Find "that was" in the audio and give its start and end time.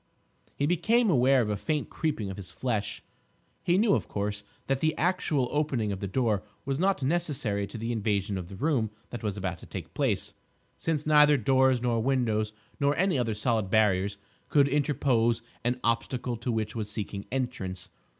9.11-9.37